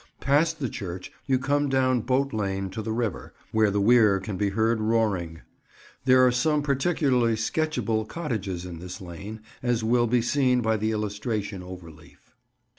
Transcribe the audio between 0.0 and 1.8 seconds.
Past the church you come